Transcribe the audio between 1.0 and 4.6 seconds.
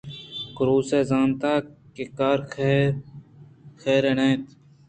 زانت کہ کار خیر نہ اَنت